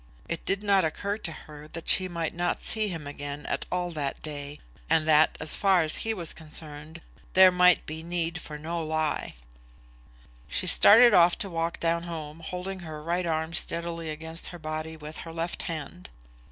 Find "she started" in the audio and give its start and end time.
10.47-11.13